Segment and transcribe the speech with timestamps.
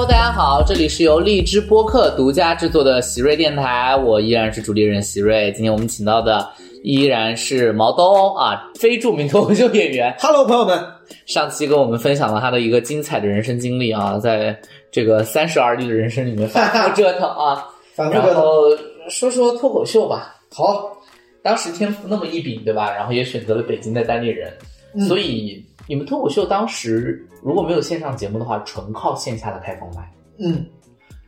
[0.00, 5.52] Hello，大家好，这里是由荔枝播客独家制作的喜瑞电台，我依然是主理人喜瑞。
[5.52, 6.48] 今天我们请到的
[6.82, 10.16] 依然是毛东啊，非著名脱口秀演员。
[10.18, 10.82] Hello，朋友们，
[11.26, 14.58] 上期跟我们分享了他的一个精彩的人生经历啊，在
[14.90, 18.42] 这个三十而立的人生里面反复折腾啊，然 反复折腾。
[18.42, 18.50] 后
[19.10, 20.34] 说说脱口秀吧。
[20.50, 20.96] 好，
[21.42, 22.90] 当时天赋那么一禀，对吧？
[22.90, 24.50] 然后也选择了北京的单立人，
[24.94, 30.08] 嗯所以你们脱口秀当时如果没有线上节目的话，纯靠线下的开放麦。
[30.38, 30.64] 嗯，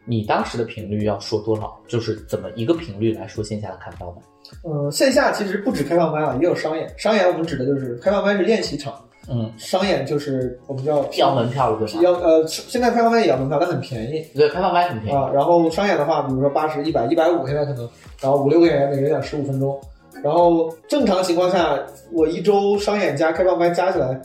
[0.04, 1.76] 你当时的频率要说多少？
[1.88, 4.22] 就是怎么一个频率来说线下的开放麦？
[4.62, 6.88] 呃，线下其实不止开放麦啊，也有商演。
[6.96, 8.94] 商演我们指的就是开放麦是练习场，
[9.28, 12.00] 嗯，商演就是我们叫要门票了对吗？
[12.00, 15.18] 要呃，现在开放麦也要门票，但很便宜对，开放麦很便宜。
[15.18, 15.28] 啊。
[15.34, 19.76] 然后商演的话，比如说八十、一百、一百五，现在可能，然后五六个演员，每个人讲十五分钟。
[20.22, 21.76] 然后正常情况下，
[22.12, 24.22] 我一周商演加开放麦加起来，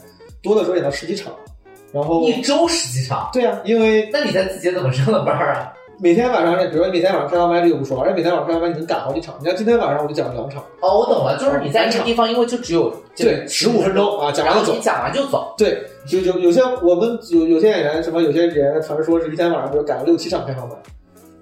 [0.48, 1.32] 多的时候演到十几场。
[1.90, 5.72] 然后一周十几场，对啊，因为那你在自己怎么上的班儿啊？
[6.00, 9.34] 每天晚上，比如说你每天晚上开放麦这个不说，而且每天晚上开放麦你能赶好几场。
[9.40, 14.80] 你像今天晚上我就讲了两场，哦，我懂了，就是你在那个地方，因为就只有对，十五分钟啊，讲完就走你。
[14.80, 15.54] 讲完就走。
[15.56, 20.74] 对，就有有些我们有有些演员什么，有些演员传说是一天晚上，比如赶了六七场开场麦，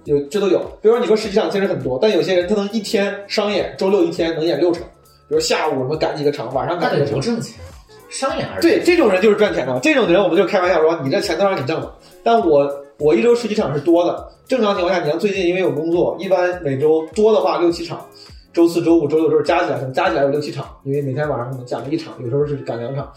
[0.05, 0.59] 有这都有。
[0.81, 4.81] 比如说你说十几场其实很多，但有些人他能一天商演，周六一天能演六场，
[5.27, 7.13] 比如下午什么赶几个场，晚上赶几个场。
[7.15, 7.66] 多挣钱啊！
[8.09, 9.79] 商演还是对，这种人就是赚钱的。
[9.81, 11.97] 这种人我们就开玩笑说，你这钱都让你挣了。
[12.23, 12.69] 但我
[12.99, 18.05] 我一周十几场是多的，正常情况下，你像最近因为有工作，一般每周多的话六七场，
[18.53, 23.11] 周四周五周六周日加起来，可能加起来有六七场，因为每天晚上可能讲一场，有时候是赶两场，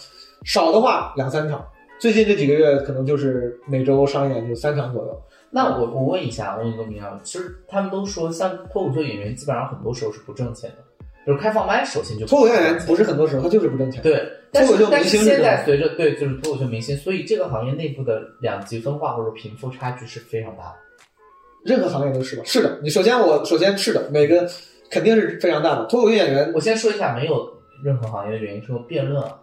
[0.44, 1.64] 少的话两三场。
[1.98, 5.22] 最近这几个月可能就是每周商演就三场左右。
[5.50, 10.76] 那我我问一下，问一个名啊，其实他们都说，像脱口秀演员基本上很多时候是不挣钱的，
[11.26, 14.02] 就是开放麦首先就脱口秀演员不是很多时候他就是不挣钱。
[14.02, 20.74] 对，但脱口秀是但是明星现在随着对就是脱口秀明星，所以这个行业内部的两极分化或者贫富差距是非常大的。
[21.64, 22.42] 任何行业都是吧？
[22.46, 24.48] 是的，你首先我首先是的，每个
[24.90, 25.84] 肯定是非常大的。
[25.86, 27.48] 脱口秀演员，我先说一下，没有
[27.84, 29.36] 任何行业的原因，说个辩论啊。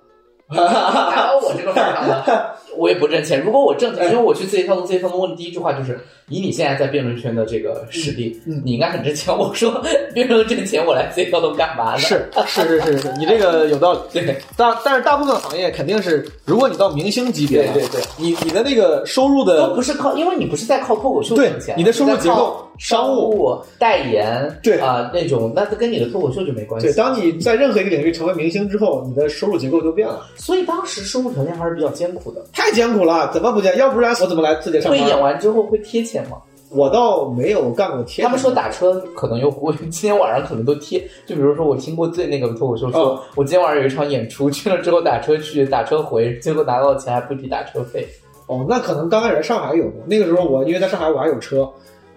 [0.49, 3.41] 拿到我这个份儿上了，我也不挣钱。
[3.41, 5.99] 如果我挣钱，因为我去字节跳动，字节跳动问的第一句话就是：
[6.29, 9.35] 以你现在在辩论圈的这个实力，你应该很挣钱。
[9.37, 9.83] 我说
[10.13, 11.99] 辩论挣钱，我来字节跳动干嘛呢？
[11.99, 13.99] 是是是是是，你这个有道理。
[14.13, 26.87] 对但但是大部分行业肯定是，如果你到明星级别了，对对对，你你的那个收入都的不是靠，因为你不是在靠脱口秀对挣钱，你的收入结构商务代言，对啊、那种，那跟你的脱口秀就没关系。
[26.87, 32.45] 对，当你在任何一个领域成为明星之后，你的收入结构就变了，所以当时收入条件还是比较艰苦的。
[32.67, 33.77] 太艰苦了，怎么不艰？
[33.77, 35.17] 要不然我怎么来自己上会演？
[35.21, 36.35] 完之后会贴钱吗？
[36.69, 38.21] 我倒没有干过贴。
[38.25, 41.01] 他们说打车可能又会今天晚上可能都贴。
[41.25, 48.05] 就比如说，我听过最那个脱口秀说，哦我今天晚上有一场演出，去了之后打车去，打车回，结果拿到的钱还不抵打车费。
[48.47, 51.65] 哦，那可能刚开始上海有过，那个时候我因为在上海我还有车，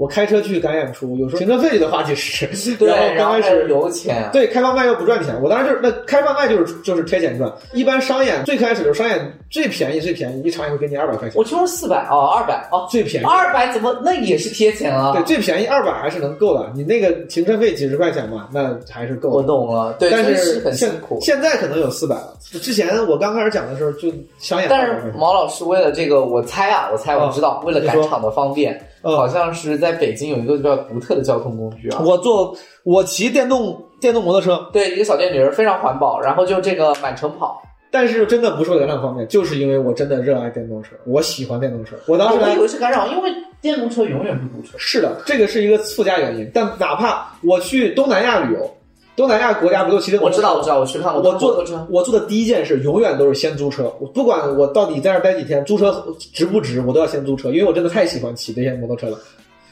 [0.01, 2.47] 我开车去赶演出，有时候停车费就得花几十，
[2.77, 4.31] 对，然后刚开始油钱。
[4.33, 7.53] 对，开放麦又不赚钱，我当时就是那开放麦就是就是贴钱赚。
[7.75, 13.27] 一般商演最开始的时候，商演最便宜最便宜，一场也会给你二百块钱我，听说四百哦，二百哦，最便宜。
[13.27, 15.13] 二百怎么那也是贴钱啊？
[15.13, 16.73] 对，最便宜二百还是能够的。
[16.75, 19.43] 你那个停车费几十块钱嘛，那还是够我。
[19.43, 21.19] 懂了，对，但真是现很辛苦。
[21.21, 22.35] 现在可能有四百了。
[22.41, 25.13] 之前我刚开始讲的时候，就商演但是。
[25.15, 32.03] 毛老师为了这个，我猜啊，我猜我知道，为了赶场的方便，嗯好像是在北京有一个比较独特的交通工具啊。
[32.05, 37.63] 我坐我骑电动电动摩托车，对，一个小电驴儿非常环保，然后就这个满城跑。
[37.93, 41.97] 但是真的不是为了赶场方面，就是因为我真的热爱电动车，我喜欢电动车。
[42.07, 43.31] 我当时来我以为是干扰，因为
[43.61, 44.79] 电动车永远不堵车。
[44.79, 46.49] 是的，这个是一个附加原因。
[46.55, 48.71] 但哪怕我去东南亚旅游，
[49.21, 50.37] 东南亚国家不都骑电动车？
[50.37, 51.87] 我知道，我知道，我去看过我做的。
[51.91, 53.93] 我做的第一件事永远都是先租车。
[54.01, 59.19] 我不管我到底在这儿待几天，租车值不值，我都要先租车，因为我真的太喜欢骑这些摩托车了。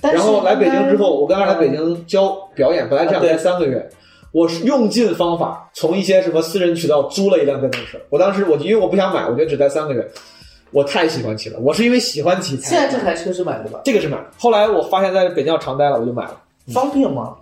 [0.02, 3.88] 然后来北京之后，我刚刚来北嗯京教表演，本来这样啊对待三个月，
[4.32, 7.98] 我是用尽方法从一些什么私人渠道租了一辆电动车。
[8.10, 10.06] 我当时我因为我不想买，我觉得只待三个月，
[10.72, 11.58] 我太喜欢骑了。
[11.60, 13.80] 我是因为喜欢骑才现在这台车是买的吧？
[13.84, 14.18] 这个是买。
[14.38, 16.36] 后来我发现在北京要常待了，我就买了，
[16.72, 17.34] 方便吗？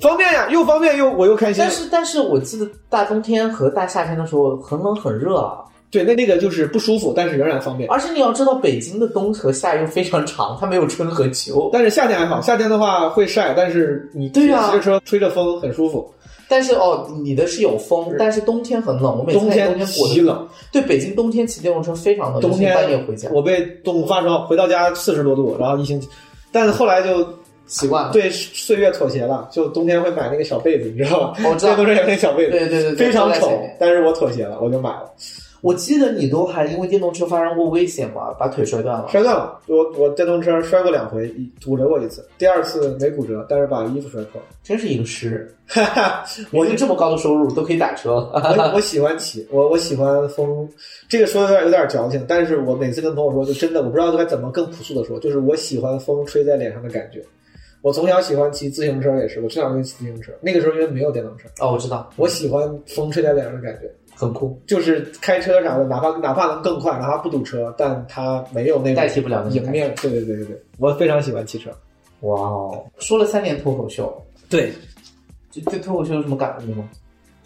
[0.00, 1.70] 方便呀，又方便又我又开心但。
[1.70, 5.58] 是但是我记得大冬天和大夏天的时候很冷很热啊，
[5.90, 7.90] 对，那那个就是不舒服，但是仍然方便。
[7.90, 11.70] 而且你要知道北京的冬和夏又非常长，它没有春和秋。
[11.72, 16.12] 但是夏天还好，夏天的话会晒，但是你对啊骑着车吹着风很舒服。
[16.50, 19.18] 但是哦，你的是有风，但是冬天很冷。
[19.18, 26.08] 我每次冬在冬天天过极冷，对，北京冬天骑电动车非常冷，冬天半夜回家我被冻发烧，回到家四十多度，然后一星期，
[26.50, 27.22] 但是后来就
[27.68, 28.12] 习惯了。
[28.12, 31.38] 对岁月妥协了，就冬天会买那个小被子，你知道吧？
[31.48, 35.08] 我知道电动车有那个小被子，对对对对，非常丑但是我妥协了，我就买了。
[35.60, 39.08] 我记得你都还因为电动车发生过危险嘛，把腿摔断了。
[39.08, 44.46] 摔断了，我我电动车摔过两回，一骨折过一次，第二次没骨折，但是把衣服摔破了。
[44.62, 48.54] 真是一个诗人，哈哈，我就这么高的收入都可以打车了。
[48.56, 50.68] 我我喜欢骑，我我喜欢风，
[51.08, 57.20] 这个说的有点有点矫情，但是我每次跟朋友说，就真的我不知道该怎么更朴素的说，就是我喜欢风吹在脸上的感觉。
[57.88, 63.90] 我从小喜欢骑自行车，也是我从小就骑自行车，那个时候因为没有电动车，哦，我知道，我喜欢风吹在脸上的感觉。
[64.14, 69.94] 很酷，就是开车啥的，哪怕哪怕能更快，哪怕不堵车，但它没有那个代替不了那种迎面。
[70.02, 71.70] 对对对对对，我非常喜欢汽车。
[72.20, 74.70] 哇哦，说了三年脱口秀，对，
[75.50, 76.86] 就对脱口秀有什么感悟吗？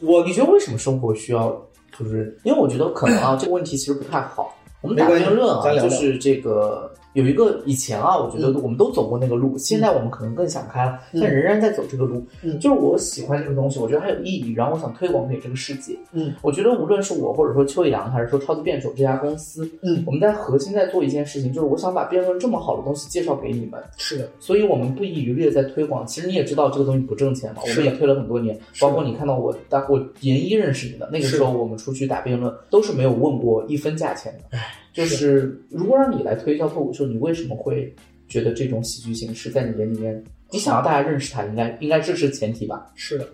[0.01, 1.57] 我你觉得为什么生活需要？
[1.97, 4.53] 就是因为我觉得可能啊，这个问题其实不太好。
[4.81, 6.93] 我们打辩论啊，就是这个。
[7.15, 12.25] 有一个以前啊，我觉得我们都走过那个路，现在我们可能更想开了，但仍然在走这个路。
[12.43, 15.97] 嗯，就是我喜欢这个东西，我觉得它有意义，然后我想推广给这个世界。
[16.13, 23.83] 嗯，我觉得无论是我，或者说邱阳，还是说超级辩手这家公司，嗯，我们在核心在做一件事情，就是我想把辩论这么好的东西介绍给你们。
[23.97, 26.07] 是的，所以我们不遗余力的在推广。
[26.07, 28.59] 其实你也知道这个东西不挣钱嘛，我们也推了很多年。
[28.81, 34.57] 包括你看到我，大我研一认识你的那个时候，我们出去打辩论都是没有问过一分价钱的。
[34.57, 34.79] 唉。
[34.93, 37.95] 就是如果让你来推销脱口秀，你为什么会
[38.29, 42.93] 觉得这种喜剧形式在你眼里面，你想要大家认识它，应该应该这是前提吧？
[42.95, 43.27] 是的，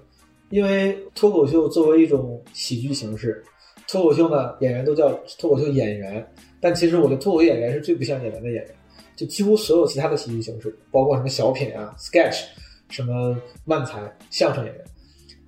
[0.50, 3.42] 因为脱口秀作为一种喜剧形式，
[3.88, 6.24] 脱口秀呢演员都叫脱口秀演员，
[6.60, 8.74] 但其实我觉得脱口秀演员是最不像演员的演员，
[9.16, 12.44] 就几乎所有其他的喜剧形式，包括什么小品啊、sketch，
[12.88, 14.00] 什么漫才、
[14.30, 14.84] 相声演员，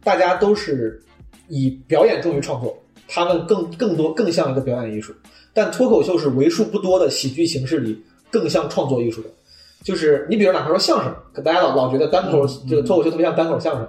[0.03, 1.01] 大家都是
[1.49, 2.77] 以表演重于创作，
[3.07, 5.15] 他们更更多更像一个表演艺术。
[5.53, 8.01] 但脱口秀是为数不多的喜剧形式里
[8.31, 9.29] 更像创作艺术的，
[9.83, 13.89] 就是你比如哪怕说相声，可大家老老觉得单口这个脱口秀特别像单口相声，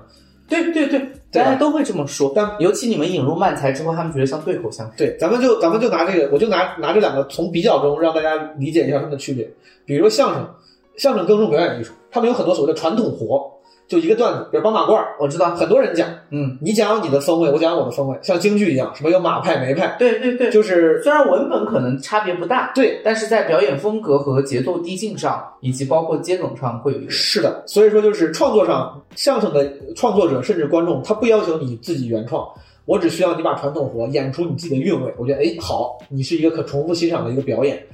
[0.49, 0.99] 对对对，
[1.31, 2.31] 大家都会这么说。
[2.35, 4.95] 但尤其你们引入慢才之后，他们觉得像对口相声。
[4.97, 9.49] 对，咱们就咱们就拿这个，我就拿拿这两个从比较中让大家理解一下他们的区别。
[9.85, 10.49] 比如说相声，
[10.97, 13.51] 相声更重表演艺术，他们有很多所谓的传统活。
[13.91, 27.11] 就一个段子，比如绑马褂我知道很多人讲，嗯，你讲你的风味，我讲我的风味，像京剧一样，什么有马派、梅派，对对对，就是虽然文本可能差别不大，对，但是在表演风格和节奏递进上，以及包括接梗上会有一个。
[27.11, 32.47] 是的，所以说就是创作上，相声的创作者甚至观众，他不要求你自己原创，
[32.85, 37.85] 我只需要你把传统活演出你自己的韵味，我觉得哎好，你是一个可重复欣赏的一个表演。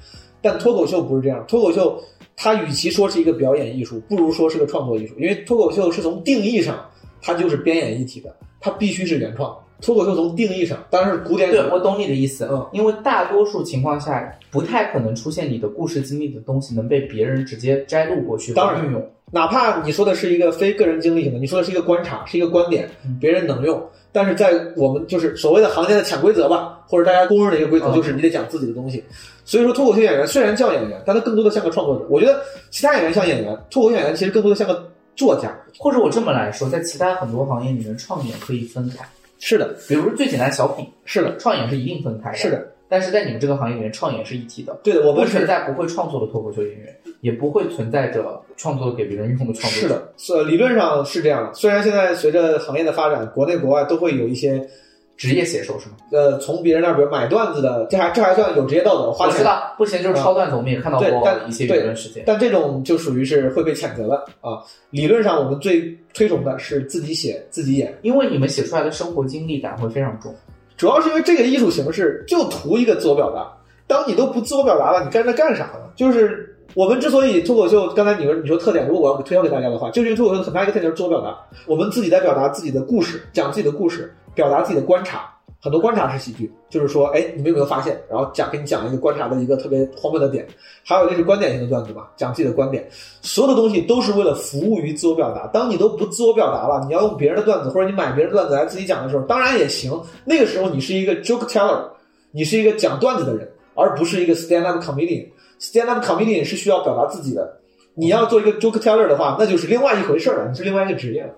[0.44, 2.00] 但脱口秀不是这样，脱口秀。
[2.38, 5.16] 它与其说是一个表演艺术，不如说是个创作艺术。
[5.18, 6.86] 因为脱口秀是从定义上，
[7.20, 9.58] 它就是编演一体的，它必须是原创。
[9.82, 11.50] 脱口秀从定义上，当然是古典。
[11.50, 12.48] 对，我懂你的意思。
[12.52, 19.04] 嗯，因为大多数情况下，不太可能出现你的故事经历的东西能被别人直接摘录过去，当然运用。
[19.32, 22.90] 哪怕你说的是一个非个人经历型的，你说的是一个观察，是一个观点，
[23.20, 23.84] 别人能用。
[24.18, 29.04] 但是在我们就是所谓的行业的潜规则吧，或者大家公认的一个规则，就是你得讲自己的东西。
[29.46, 32.06] 所以说，脱口秀演员虽然叫演员，但他更多的像个创作者。
[32.10, 32.42] 我觉得
[32.72, 35.56] 其他演员像演员，脱口秀演员其实更多的像个作家。
[35.78, 39.06] 或者我这么来说，在其他很多行业里面，创演可以分开。
[39.38, 42.38] 是的，比如最简单小品，是的，创演是一定分开的。
[42.38, 42.68] 是的。
[42.90, 44.76] 但是在你们这个行业里面，创演是一体的。
[44.84, 49.82] 对的，我们不存在不会创作的脱口秀演员，也不会存在着创作给别人用的创作。
[49.82, 51.54] 是的，呃，理论上是这样的。
[51.54, 54.68] 虽然现在随着行业的发展，国内国外都会有一些
[55.16, 55.96] 职业写手，是吗？
[56.12, 59.34] 呃，从别人那儿比如买段子的，这还这还算有职业道德，花钱。
[59.34, 61.08] 我知道，不行就是抄段子，我们也看到过
[61.48, 62.24] 一些舆论事件。
[62.26, 64.62] 但这种就属于是会被谴责的啊。
[64.92, 70.34] 理论上，我们最推崇的是自己写自己演，因为你们写出来的生活经历感会非常重。
[70.78, 73.52] 主要是因为这个艺术形式就图一个自我表达。
[73.88, 75.90] 当你都不自我表达了，你干这干啥呢？
[75.96, 76.47] 就是
[76.78, 81.36] 我们之所以脱口秀，刚才你说你说特点，如果我要推销给大家的话，就是因为脱口秀很大一个特点就是自我表达。
[81.66, 85.28] 我们自己在表达自己的故事，讲自己的故事，表达自己的观察。
[85.60, 88.00] 很多观察式喜剧，就是说，哎，你们有没有发现？
[88.08, 90.46] 然后讲给你讲一个观察的一个特别荒谬的点。
[90.86, 92.88] 还有就是观点型的段子吧，讲自己的观点。
[93.24, 95.48] 所有的东西都是为了服务于自我表达。
[95.48, 100.00] 当你都不自我表达了，你要用别人的段子，或者你买别人的段子来自己讲的时候，当然也行。
[100.24, 101.82] 那个时候你是一个 joke teller，
[102.30, 103.52] 你是一个讲段子的人。
[103.80, 105.24] 而不是一个 stand up comedian。
[105.60, 107.58] Stand up comedian 是需要表达自己的。
[107.96, 111.30] 你要做一个 joke teller 的话，那就是另外一回事了，你是另外一个职业了。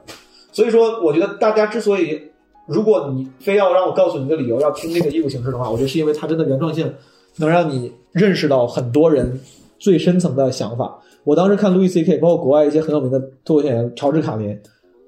[0.52, 2.22] 所以说，我觉得大家之所以，
[2.68, 6.94] 如果你非要让我告诉你一个理由要听这个艺术形式的话，我觉得是因为它真的原创性
[7.38, 9.40] 能让你认识到很多人
[9.78, 11.00] 最深层的想法。
[11.24, 14.60] 我当时看 Louis C K，包括国外一些很有名的脱口秀演员乔治卡林，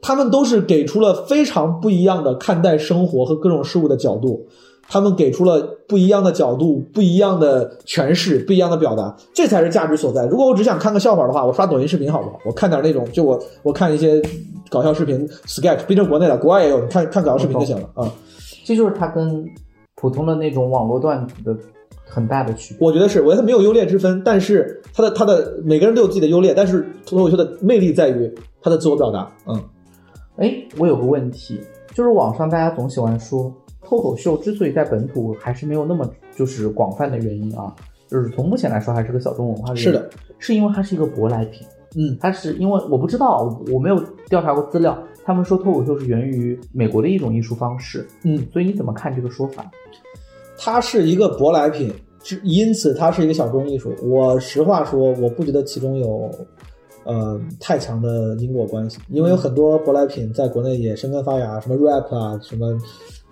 [0.01, 4.48] 他们都是给出了非常不一样的看待生活和各种事物的角度。
[4.91, 10.25] 他们给出了不一样的角度、不一样的诠释、不一样的表达，这才是价值所在。
[10.25, 12.38] 如果我只想看个笑话的话，我刷抖音视频好不好？
[12.45, 14.21] 我看点那种，就我我看一些
[14.69, 18.12] 搞笑视频，sketch，毕竟国内的，国外也有，你看看搞笑视频就行了啊。
[18.65, 19.45] 这就是他跟
[19.95, 21.55] 普通的那种网络段子的
[22.05, 22.86] 很大的区别。
[22.86, 28.29] 我觉得是，我觉得它没有优劣之分，但是它的它的每个人都有自己的优劣，但是脱口秀的魅力在于
[28.62, 29.31] 它的自我表达。
[29.48, 29.57] 嗯，
[30.36, 31.62] 哎，我有个问题，
[31.93, 33.50] 就是网上大家总喜欢说
[33.91, 37.75] 脱口秀之所以在本土还是没有那么就是广泛的原因啊，
[38.07, 39.83] 就是从目前来说还是个小众文化的原因。
[39.83, 41.67] 是的，是因为它是一个舶来品。
[41.98, 44.98] 嗯，它是因为我不知道，我没有调查过资料。
[45.25, 48.07] 他们说脱口秀是源于美国的一种艺术方式。
[48.24, 49.69] 嗯，所以你怎么看这个说法？
[50.57, 51.93] 它是一个舶来品，
[52.24, 53.93] 是因此它是一个小众艺术。
[54.01, 56.31] 我实话说，我不觉得其中有
[57.03, 62.74] 呃太强的因果关系，因为有很多舶来品在国内也生根发芽，什么 rap 啊，什么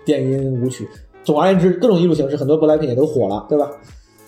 [0.10, 0.88] 电音舞曲，
[1.24, 3.70] 总而言之，各种艺术形式，很多舶来品也都火了，对吧？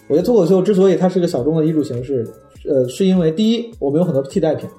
[0.08, 2.28] 我觉得脱口秀之所以它是个小众的艺术形式，
[2.70, 4.70] 呃，是因为第一，我们有很多替代品，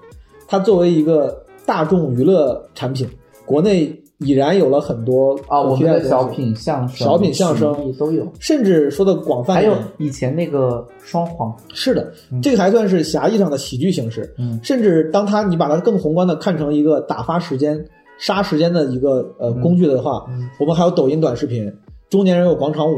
[0.46, 3.08] 它作为一个大众娱乐产品，
[3.44, 3.98] 国内。
[4.24, 14.32] 已然有了很多啊，我们的小品相声、小品相声都有，甚至说的广泛，还有以前那个双簧，是的，这个还算是狭义上的喜剧形式。
[14.38, 17.84] 嗯，甚至当它你把它更宏观的看成一个打发时间、
[18.22, 20.24] 杀时间的一个呃工具的话，
[20.58, 21.70] 我们还有抖音短视频，
[22.08, 22.94] 中年人有广场舞，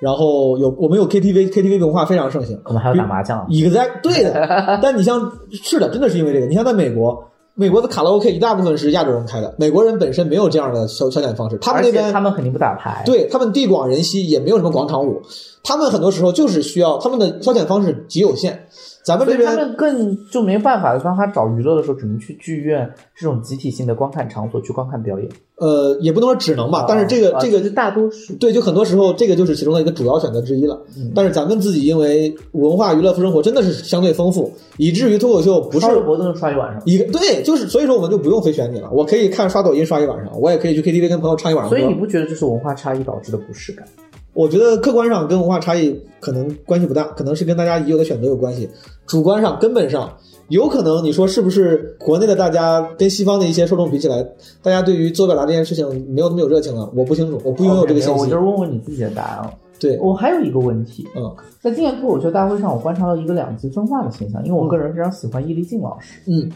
[0.00, 4.32] 然后有我们有 KTV，KTV 文化非常盛行，我们还有打麻将，exact 对的。
[4.80, 7.24] 但你像是的，真的是因为这个，你像在美国。
[7.54, 15.20] 美国的卡拉 OK 一大部分是亚洲人开的，美国人本身没有这样的消消遣方式，他们那边他们肯定不打牌，对他们地广人稀，也没有什么广场舞，
[15.62, 18.68] 他们很多时候就是需要他们的消遣方式极有限。
[19.04, 25.28] 咱们这边他们更就没办法，当他找娱乐的时候，只能去剧院这种集体性的观看场所去观看表演。
[25.56, 30.80] 呃，也不能说只能吧，但是这个这个大多数对，就很多时候这个就是其中的一个主要选择之一了。
[31.14, 36.82] 但是咱们自己因为文化娱乐生活真的是相对丰富，以至于脱口秀不是微博都能刷一晚上。
[36.84, 41.68] 一个对，就是所以说我们就不用非选你了，我可以看刷抖音刷一晚上，我也可以去 KTV 跟朋友唱一晚上。
[41.70, 43.86] 所以你不觉得这是文化差异导致的不适感？
[44.34, 48.68] 我觉得客观上跟文化差异可能关系不大，可能是跟大家已有的选择有关系。
[49.06, 50.10] 主观上、根本上，
[50.48, 54.22] 有可能你说是不是国内的大家跟西方的一些受众比起来，
[54.62, 56.90] 大家对于自我表达这件事情没有那么有热情了？
[56.94, 58.20] 我不清楚，我不拥有这个信息。
[58.20, 59.52] 我就是问问你自己的答案了。
[59.80, 66.48] 对我还有一个问题，嗯，在今年脱口秀大会上，我观察到一个两极分化的现象，因为我个人非常喜欢易立竞老师，嗯，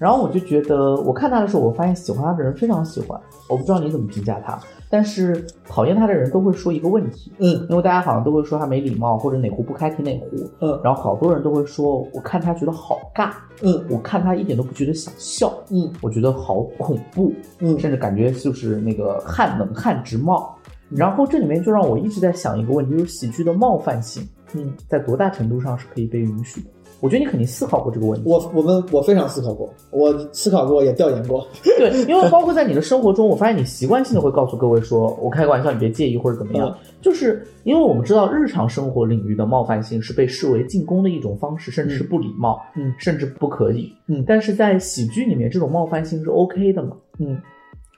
[0.00, 4.58] 然后我就觉得我看他的时候，我发现喜欢他的人非常喜欢，我不知道你怎么评价他。
[4.88, 13.30] 但是讨厌他的人都会说一个问题，嗯，因为大家好像都会说他没礼貌，或者哪壶不开提哪壶，嗯，然后好多人都会说，我看他觉得好尬，
[13.60, 20.56] 嗯，我看他一点都不觉得想笑，嗯，我觉得好恐怖，嗯，甚至感觉就是那个汗冷汗直冒。
[20.88, 26.70] 然后这里面就让我一直在想一个问题，就是喜剧的冒犯性，嗯，在多大程度上是可以被允许的？
[27.00, 28.28] 我觉得你肯定思考过这个问题。
[28.28, 31.46] 我我们我非常思考过，我思考过也调研过。
[31.64, 44.22] 对，因为包括在你的生活中，我发现你习惯性的会告诉各位说：“我开个玩笑，你别介意或者怎么样。”就是因为我们知道日常生活领域的冒犯性是被视为进攻的一种方式，甚至是不礼貌，嗯，甚至不可以，嗯。
[44.26, 46.96] 但是在喜剧里面，这种冒犯性是 OK 的嘛？
[47.18, 47.40] 嗯。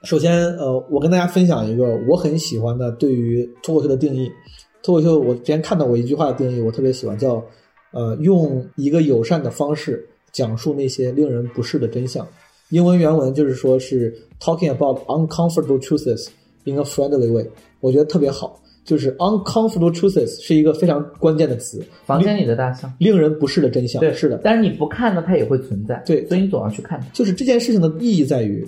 [0.03, 4.31] 首先，呃，我跟大家分享一个我很喜欢的对于脱口秀的定义。
[4.81, 7.43] 脱口秀，我之前看到过一句话的定义，我特别喜欢，叫。
[7.93, 12.27] 呃，用一个友善的方式讲述那些令人不适的真相。
[12.69, 16.27] 英文原文就是说是 talking about uncomfortable truths
[16.63, 17.47] in a friendly way。
[17.81, 21.85] 我觉得特别好，就是 uncomfortable truths 是一个非常关键的词。
[22.05, 23.99] 房间里的大象，令人不适的真相。
[23.99, 24.41] 对，是的。
[24.43, 26.01] 但是你不看呢，它也会存在。
[26.05, 27.05] 对，所以你总要去看它。
[27.13, 28.67] 就是这件事情的意义在于，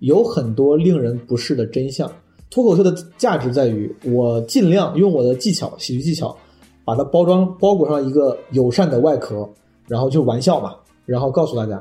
[0.00, 2.10] 有很多令人不适的真相。
[2.50, 6.36] 脱口秀的价值在于，我尽量用我的技巧，喜剧技巧。
[6.84, 9.48] 把它包装包裹上一个友善的外壳，
[9.88, 10.74] 然后就玩笑嘛，
[11.06, 11.80] 然后告诉大家，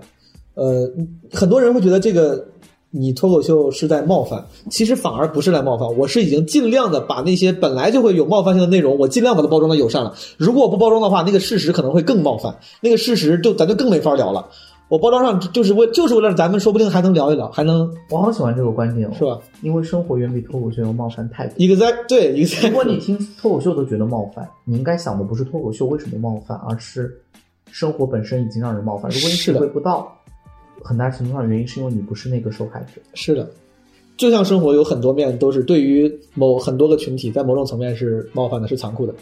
[0.56, 0.90] 呃，
[1.32, 2.46] 很多人会觉得这个
[2.90, 10.16] 你脱口秀是在冒犯，其实反而不是来冒犯，我是已经尽量的把那些本来就会有冒犯性的内容，我尽量把它包装的友善了。
[10.38, 14.48] 如果我不包装的话，那个事实可能会更冒犯，那个事实就咱就更没法聊了。
[14.90, 17.92] 我包装上就是为就是为了咱们说不定还能聊一聊，还能。
[18.12, 19.40] 我好喜欢这个观点，是吧？
[19.62, 21.54] 因为生活远比脱口秀要冒犯太多。
[21.58, 22.70] 一个在对一个在。
[22.70, 27.20] 如果你听脱口秀都觉得冒犯，你应该想的不是脱口秀为什么冒犯，而是
[27.72, 29.10] 生活本身已经让人冒犯。
[29.12, 30.16] 如果你体会不到，
[30.84, 33.02] 很大程度上原因是因为你不是那个受害者。
[33.16, 33.50] 是的，
[34.16, 39.16] 就像生活有很多面都是对于某很多个群体，在某种层面是冒犯的，是残酷的。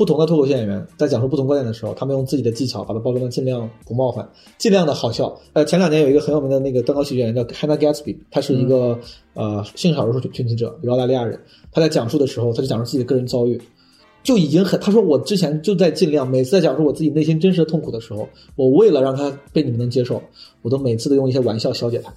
[0.00, 4.26] 不同的脱口秀演员在讲述不同观点的时候，他们用自己的技巧把它包装的尽量不冒犯，
[4.56, 5.38] 尽量的好笑。
[5.52, 8.98] 呃，前两年有一个很有名的那个单口喜剧演员叫 Hannah Gatsby，他是一个
[9.34, 11.38] 呃性少数群群体者，一个澳大利亚人。
[11.70, 13.60] 他在讲述的时候，他就讲述自己的个人遭遇，
[14.22, 18.26] 就已经很他说我之前就在尽量每次在讲述我自己内心真实的痛苦的时候，
[18.56, 20.22] 我为了让他被你们能接受，
[20.62, 22.10] 我都每次都用一些玩笑消解他。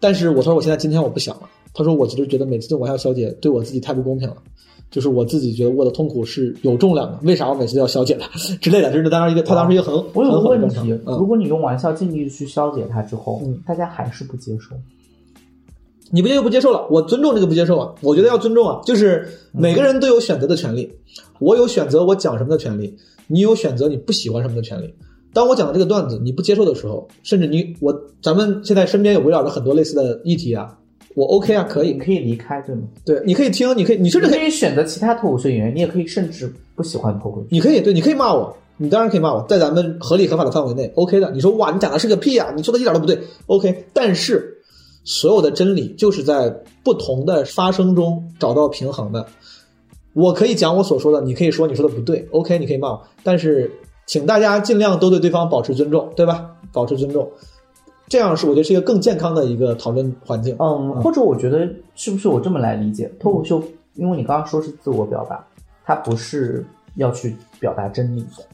[0.00, 4.36] 但是我他说我现在今天我不想了，他说我其实觉得每次用玩笑消解对我自己太不公平了。
[4.90, 8.28] 就是我自己觉得我的痛苦是有重量的，为啥我每次都要消解它
[8.60, 8.90] 之类的？
[8.92, 14.74] 就是当然一个，他当时一个很我有个问题，嗯如果你用玩笑尽力地去消解它之后，嗯大家还是不接受，
[16.10, 20.90] 你不接受不接受了，我尊重这个不接受啊，我觉得要尊重啊，就是每个人都有选择的权利，
[21.38, 24.94] 我有选择我讲什么的权利，你有选择你不喜欢什么的权利。
[25.34, 30.78] 当我讲的这个段子你不接受的时候，甚至你我咱们现在身边有围绕着很多类似的议题啊，
[31.14, 32.82] 我 OK 啊，可以，你可以离开，对吗？
[33.04, 37.46] 对，你可以听，你可以，你甚至可以，选择其他脱口秀演员，你也可以甚至不喜欢脱口秀。
[37.50, 41.30] 你可以，对，你可以骂我，你当然可以骂我，在咱们合理合法的范围内，OK 的。
[41.32, 43.86] 你说哇，你讲的是个屁啊，你说的一点都不对，OK。
[43.92, 44.58] 但是
[45.02, 46.48] 所有的真理就是在
[46.84, 49.26] 不同的发生中找到平衡的。
[50.14, 53.70] 我可以讲我所说的，你可以说你说的不对，OK，你可以骂我，但是
[54.06, 56.50] 请大家尽量都对对方保持尊重，对吧？
[56.72, 57.30] 保持尊重，
[58.08, 60.56] 这样是我觉得是一个更健康的一个讨论环境。
[60.58, 63.62] 嗯，或者我觉得是不是我这么来理解，脱口秀，
[63.94, 65.44] 因为你刚刚说是自我表达，
[65.84, 68.44] 它不是要去表达真理的。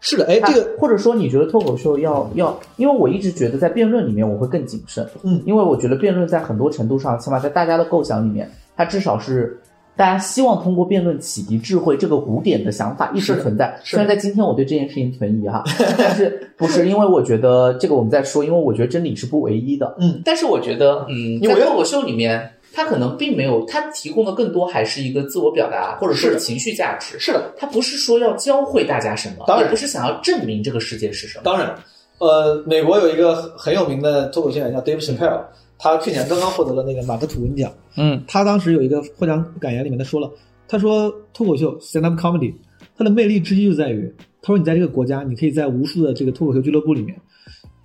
[0.00, 9.60] 是的，哎，这个或者说你觉得脱口秀要要，因为我一直觉得在辩论里面我会更谨慎，嗯因为我觉得辩论在很多程度上，起码在大家的构想里面，它至少是。
[10.00, 15.62] 大家希望通过辩论启迪智慧这个古典的想法一直存在，虽然在今天我对这件事情存疑哈，
[15.98, 31.42] 但是 不是因为我觉得这个我们在说，因为我觉得真理是不唯一的，嗯，但是我觉得，嗯，在脱口秀里面，它可能并没有，它提供的更多还是一个自我表达，或者是情绪价值，是的，它不是说要教会大家什么，当然也不是想要证明这个世界是什么。
[31.44, 31.74] 当然，
[32.20, 35.42] 呃，美国有一个很有名的脱口秀演员叫 Dave Chappelle，
[35.82, 37.72] 他去年刚刚获得了那个马克吐温奖。
[37.96, 40.30] 嗯他当时有一个获奖感言里面，他说了，
[40.68, 42.52] 他说脱口秀 stand up comedy
[42.96, 47.18] 它的魅力之一就在于，他说你在这个国家，你可以在无数的这个脱口秀俱乐部里面，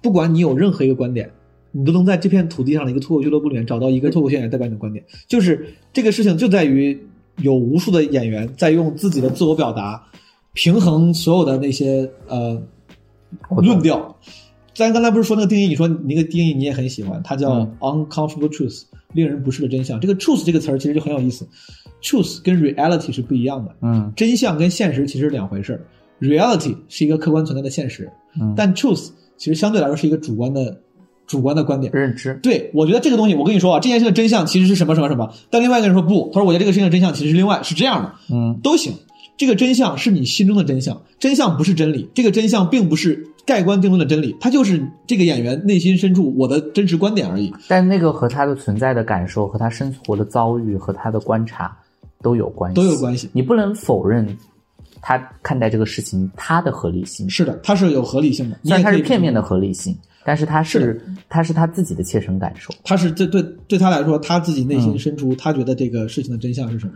[0.02, 1.32] 不管你有任何一个观点，
[1.72, 5.04] 你都能在这片土地上的一个脱口俱乐部里面找到一个脱口秀演员代表你的观点。
[5.28, 7.02] 就是这个事情就在于
[7.38, 10.04] 有无数的演员在用自己的自我表达
[10.54, 12.62] 平衡所有的那些呃
[13.62, 14.18] 论调。
[14.76, 15.68] 咱刚才不是说那个定义？
[15.68, 18.84] 你说你那个定义你也很喜欢，它叫嗯 uncomfortable truth，
[19.14, 20.00] 令人不适的真相。
[20.00, 21.48] 这个 truth 这个词儿其实就很有意思
[22.04, 25.82] ，truth 跟 reality 是不一样的，嗯真相跟现实其实是两回事儿。
[26.20, 30.82] reality 是一个客观存在的现实，嗯，但 truth 其实相对来说是一个主观的
[31.26, 31.92] 主观的观点。
[31.94, 38.94] 认知，对，我觉得这个东西，我跟你说啊，这件事的真相其实是什么什么什么，但另外一个人说不，他说我觉得这个事情的真相其实是另外是这样的，嗯都行。
[39.38, 47.54] 这个真相是你心中的真相，真相不是真理，这个真相并不是盖棺定论的真理，它就是这个演员内心深处我的真实观点而已。
[47.68, 51.78] 但那个和他的存在的感受、和他生活的遭遇、和他的观察
[52.22, 53.30] 都有关系，都有关系。
[53.34, 54.28] 你不能否认
[55.02, 62.74] 他看待这个事情他的合理性，是的，他是有合理性的，你虽然它也可以是片面的，合理性，但是他是是它是他自己的切身感受。
[62.84, 66.94] 他是这对对他来说，他自己内心嗯深处，他觉得这个事情的真相是什么，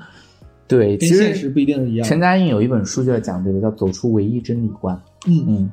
[0.67, 2.07] 对，跟其实现实不一定是一样。
[2.07, 4.95] 陈嘉映有一本书就在讲这个，叫《走出唯一真理观》。
[5.27, 5.69] 嗯嗯，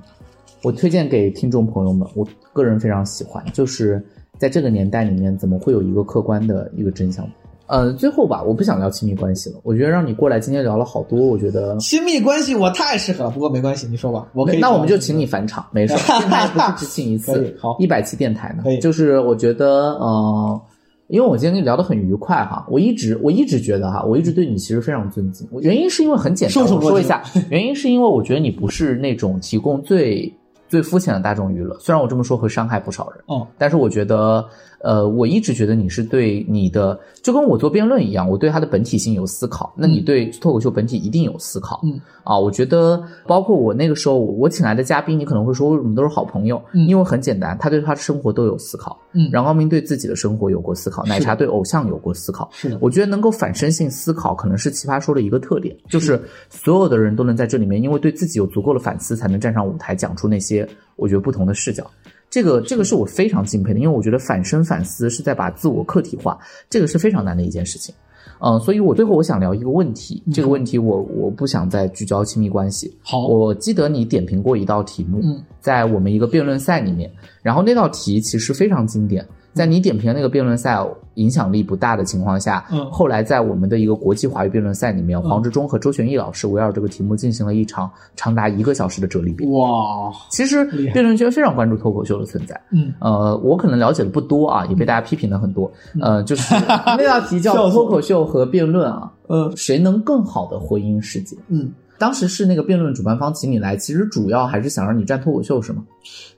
[0.66, 4.04] 我推荐给听众朋友们，我个人非常喜欢，就是
[4.36, 7.24] 在这个年代里面，怎么会有一个客观的一个真相？
[7.68, 11.76] 呃，最后吧，我不想聊亲密关系了，我觉得让你过来今天聊了好多，我觉得。
[11.76, 14.58] 亲密关系我太适合了，不过没关系，你说吧，我可以。
[14.58, 20.60] 那我们就请你返场，没事， 电台不是只请一次，好一百期电台呢可以，就是我觉得，呃，
[21.06, 30.32] 因为我今天跟你聊得很愉快哈，我一直我一直觉得哈，我一直对你其实非常尊敬，原因是因为很简单，我说一下， 原因是因为我觉得你不是那种提供最
[30.68, 34.44] 最肤浅的大众娱乐，虽然我这么说会伤害不少人，哦，但是我觉得，
[34.86, 39.74] 呃，我一直觉得你是对你的，就跟我做辩论一样，我对它的本体性有思考。
[39.76, 41.80] 那你对脱口秀本体一定有思考。
[41.82, 46.62] 嗯啊，我觉得包括我那个时候我请来的嘉宾，你可能会说为什么都是好朋友？
[46.72, 48.96] 嗯因为很简单，他对他的生活都有思考。
[49.12, 52.48] 嗯冉高明对自己的生活有过思考，奶茶对偶像有过思考。
[52.52, 61.90] 是的，我觉得能够反身性思考，可能是奇葩说的一个特点，就是所有的人都能在这里面，因为对自己有足够的反思，才能站上舞台讲出那些我觉得不同的视角。
[62.28, 67.94] 这个这个是我非常敬佩的，因为我觉得反身反思是在把自我客体化，这个是非常难的一件事情。
[68.38, 72.94] 嗯，所以我最后我想聊一个问题，这个问题我我不想再聚焦亲密关系。
[73.02, 77.10] 好，我记得你点评过一道题目，嗯在我们一个辩论赛里面，
[77.42, 80.78] 然后那道题其实非常经典，在你点评的那个辩论赛
[81.14, 82.84] 影响力不大的情况下，嗯。
[82.90, 85.22] 后来在我们的一个国际华语辩论赛里面，嗯。
[85.22, 89.50] 黄志忠和周旋义老师围绕这个题目进行了一场长达一个小时的哲理辩。
[89.50, 92.92] 哇，其实辩论圈非常关注脱口秀的存在，嗯。
[93.00, 95.72] 呃，我可能了解的不多啊，也被大家批评的很多。
[96.02, 96.54] 呃，就是
[96.98, 99.50] 那道题叫脱口秀和辩论啊，嗯。
[99.56, 101.34] 谁能更好的回应世界？
[101.48, 105.82] 嗯当时是那个辩论主办方请你来，其实主要还是想让你站脱口秀，是吗？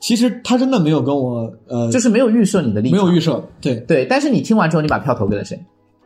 [0.01, 4.05] 其实他真的没有跟我呃，就是没有预设你的立场，没有预设，对对。
[4.05, 5.59] 但是你听完之后，你把票投给了谁？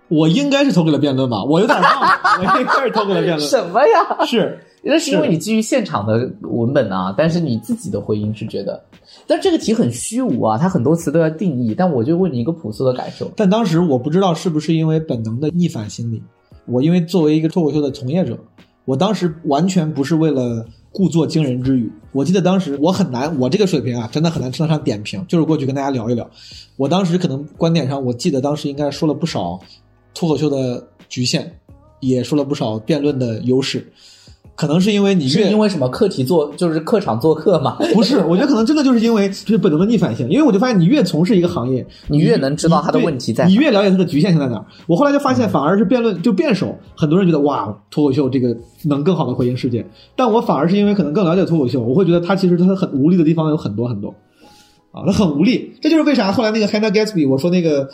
[0.08, 3.40] 我应该是投给了辩论吧，我有点忘了， 我应该是投给了辩论。
[3.40, 4.26] 什么呀？
[4.26, 8.82] 是，那是因为你基于现场的文本啊，但是你自己的回应是觉得，
[9.26, 11.74] 但这个题很虚无啊，它很多词都要定义。
[11.74, 13.30] 但我就问你一个朴素的感受。
[13.36, 16.22] 但当时我不知道是不是因为本能的逆反心理，
[16.66, 18.38] 我因为作为一个脱口秀的从业者，
[18.84, 21.90] 我当时完全不是为了故作惊人之语。
[22.12, 26.28] 我记得当时我很难，我这个水平啊，真的很难称得上点评，就是过去跟大家聊一聊。
[26.76, 29.60] 我当时可能观点上，我记得当时应该说了不少。
[30.14, 31.58] 脱口秀的局限，
[32.00, 33.90] 也说了不少辩论的优势，
[34.54, 37.76] 可能是因为你是因为什么课题做就是课场做客嘛？
[37.94, 44.64] 不是，我觉得可能真的就是因为就是本能的逆反性，因为我就发现你越从事一个行业，你越能知道它的问题在，你越了解它的局限性在哪儿。
[44.86, 49.84] 我后来就发现，反而是辩论就辩手，很多人觉得哇，脱口秀这个能更好的回应世界，
[50.14, 54.14] 但我反而是因为可能更了解脱口秀，我会觉得他其实他很无力的地方有很多很多，
[54.90, 57.88] 啊，他很无力，这就是为啥后来那个 Hannah Gatsby 我说那个。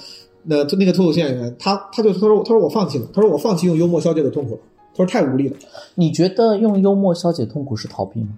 [0.51, 4.61] 那那个脱口秀演员，他他就他说他说我放弃了，他说我放弃用幽默消解的痛苦了，
[4.99, 5.57] 他说太无力了。
[5.95, 8.31] 你觉得用幽默消解痛苦是逃避吗？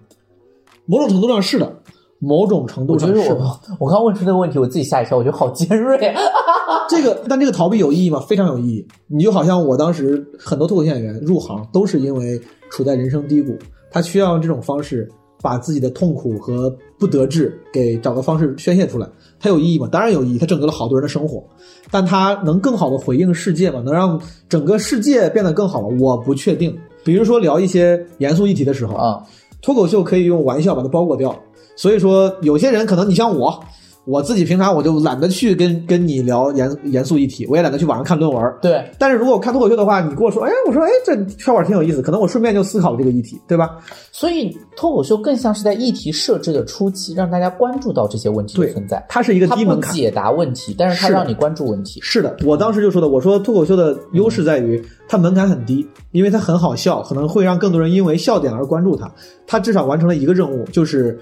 [0.87, 1.73] 某种程度上是的，
[2.19, 3.33] 某种程度上是。
[3.33, 6.15] 我我刚问出这个问题，我自己吓一跳，我觉得好尖锐。
[6.89, 8.19] 这个但这个逃避有意义吗？
[8.21, 8.87] 非常有意义。
[9.07, 13.57] 你就好像我当时很多脱口秀演员入行都是因为处在人生低谷，
[13.91, 15.09] 他需要用这种方式
[15.43, 19.09] 把自己的痛苦和不得志给找个方式宣泄出来。
[19.39, 19.89] 它有意义吗？
[19.91, 21.43] 当然有意义，它拯救了好多人的生活，
[21.91, 23.81] 但它能更好的回应世界吗？
[23.85, 25.89] 能让整个世界变得更好吗？
[26.01, 26.77] 我不确定。
[27.03, 29.23] 比如说聊一些严肃议题的时候啊，
[29.63, 31.35] 脱口秀可以用玩笑把它包裹掉，
[31.77, 33.59] 所以说有些人可能你像我。
[34.07, 38.55] 我自己平常我就懒得去跟跟你聊严严肃议题，我也懒得去网上看论文。
[38.63, 43.77] 对，但是如果我看脱口秀的话，你跟我说，哎，我说，哎，这笑话挺有意思，可能我顺便就思考了这个议题，对吧？
[44.11, 49.05] 所以脱口秀更像是在议题设置的初期，让大家关注到这些问题的存在。
[49.09, 52.01] 它是一个低门槛解答问题，但是它让你关注问题。
[52.03, 59.13] 是的，我当时就说的，我说脱口秀的优势在于它门槛很低，因为它很好笑，可能会让更多人因为笑点而关注它。
[59.47, 61.17] 它至少完成了一个任务，就是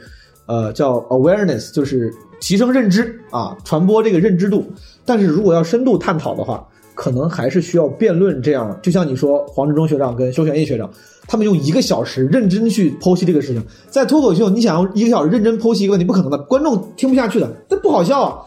[0.47, 2.15] 呃叫 awareness，就是。
[2.41, 4.65] 提升认知啊，传播这个认知度。
[5.05, 8.77] 但是如果要深度探讨的话，可能还是需要辩论这样。
[8.83, 10.91] 就像你说，黄志忠学长跟修玄义学长，
[11.27, 13.65] 他们用一个小时认真去剖析这个事情。
[13.89, 18.39] 在脱口秀，你想用一个小时认真剖析一个问题，不可能的，观众听不下去的，这不好笑啊。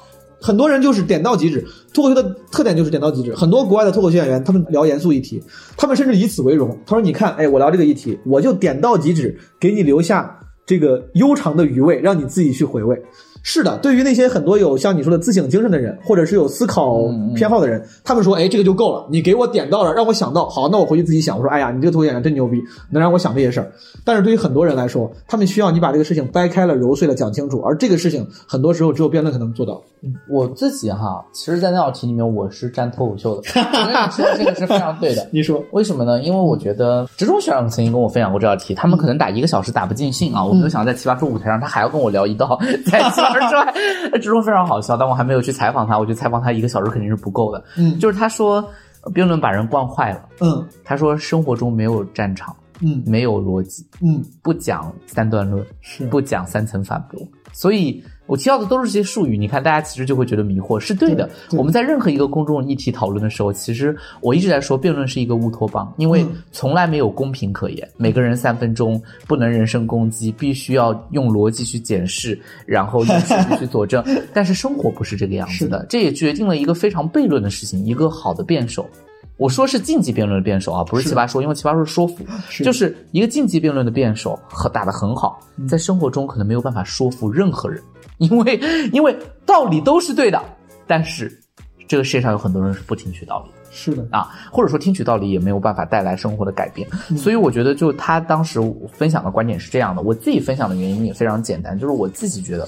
[0.42, 3.34] 很多人就是点到即止，脱口秀的特点就是点到即止。
[3.36, 5.42] 很多国外的脱口秀演员，他们聊严肃议题，
[5.78, 6.78] 他们甚至以此为荣。
[6.86, 13.02] 他说：“你看，哎，我聊这个议题，我就点到即止，给你留下这个悠长的余味，让你自己去回味。”
[13.44, 17.00] 是的，对于那些很多有像你说的自省精神的人，或者是有思考
[17.36, 23.72] 偏好的人，他们说，哎，这个就够了，你给我点到了，让我想到，好，那我回去自己想，我说，哎呀，你这个脱口演员真牛逼，能让我想这些事儿。
[24.06, 29.82] 但是对于很多人来说，他们需要你把这个事情掰开了、揉碎了讲清楚，而这个事情很多时候只有辩论才能做到。
[30.28, 35.28] 我自己哈，其实，在那道题里面，我是站脱口秀的， 你说这个是非常对的。
[35.34, 36.22] 你说为什么呢？
[36.22, 42.60] 因为我觉得职中学长曾经跟我分享过这道题，他们可能打一个小时打不尽兴啊，我没有想到在奇葩说舞台上，他还要跟我聊一道，
[42.92, 43.00] 在
[43.34, 44.18] 奇葩说。
[44.20, 45.98] 之中非常好笑，但我还没有去采访他。
[45.98, 47.64] 我觉得采访他一个小时肯定是不够的。
[47.78, 48.68] 嗯，就是他说
[49.14, 50.30] 辩论把人惯坏了。
[50.42, 52.56] 嗯，他说生活中没有战场。
[52.82, 53.86] 嗯，没有逻辑。
[54.02, 57.20] 嗯，不讲三段论，是不讲三层反驳。
[57.54, 58.04] 所以。
[58.28, 61.30] 我提到的都是些术语，你看大家其实就会觉得迷惑，是对的。
[61.52, 67.86] 我们在任何一个公众议题讨论的时候，其实我一直在说，辩论是一个乌托邦，因为从来没有公平可言。
[67.98, 74.02] 每个人三分钟不能人身攻击，必须要用逻辑去检视，然后用数据去佐证。
[74.34, 78.88] 但是生活不是这个样子的，这也决定了一个非常悖论的事情：一个好的辩手，
[79.36, 82.24] 我说是竞技辩论的辩手啊，不是奇葩说，因为奇葩说是说服，
[82.64, 84.40] 就是一个竞技辩论的辩手，
[84.72, 87.82] 打得很好，在生活中可能没有办法说服任何人。
[88.22, 88.60] 因为
[88.94, 90.40] 因为道理都是对的，
[90.86, 91.42] 但是
[91.88, 94.06] 这个世界上有很多人是不听取道理，是的。
[94.12, 98.62] 啊，或者说听取道理也没有办法带来生活的改变，所以我觉得就他当时
[98.94, 102.68] 分享的观点是这样的，我自己分享的原因也非常简单，就是我自己觉得，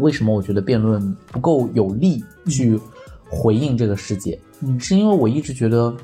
[0.00, 2.78] 为什么我觉得辩论不够有力去
[3.30, 5.94] 回应这个世界，嗯，是因为我一直觉得